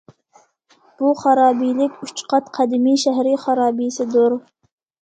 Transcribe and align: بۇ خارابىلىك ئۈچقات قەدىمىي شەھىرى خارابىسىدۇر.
بۇ 1.01 1.11
خارابىلىك 1.19 2.01
ئۈچقات 2.09 2.51
قەدىمىي 2.59 2.99
شەھىرى 3.05 3.39
خارابىسىدۇر. 3.47 4.43